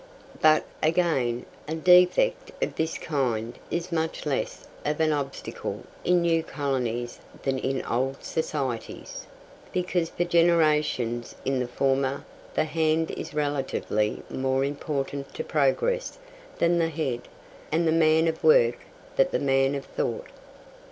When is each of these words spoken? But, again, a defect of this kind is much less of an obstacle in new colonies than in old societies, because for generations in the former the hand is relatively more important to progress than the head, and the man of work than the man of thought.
But, 0.41 0.63
again, 0.81 1.45
a 1.67 1.75
defect 1.75 2.51
of 2.59 2.75
this 2.75 2.97
kind 2.97 3.53
is 3.69 3.91
much 3.91 4.25
less 4.25 4.67
of 4.83 4.99
an 4.99 5.13
obstacle 5.13 5.83
in 6.03 6.23
new 6.23 6.41
colonies 6.41 7.19
than 7.43 7.59
in 7.59 7.85
old 7.85 8.23
societies, 8.23 9.27
because 9.71 10.09
for 10.09 10.23
generations 10.23 11.35
in 11.45 11.59
the 11.59 11.67
former 11.67 12.25
the 12.55 12.63
hand 12.63 13.11
is 13.11 13.35
relatively 13.35 14.23
more 14.27 14.63
important 14.65 15.35
to 15.35 15.43
progress 15.43 16.17
than 16.57 16.79
the 16.79 16.89
head, 16.89 17.27
and 17.71 17.87
the 17.87 17.91
man 17.91 18.27
of 18.27 18.43
work 18.43 18.79
than 19.17 19.27
the 19.29 19.37
man 19.37 19.75
of 19.75 19.85
thought. 19.85 20.29